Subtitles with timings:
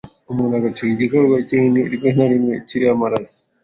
[0.31, 3.37] umuntu agacira igikororwa kinini rimwe na rimwe kiriho amaraso.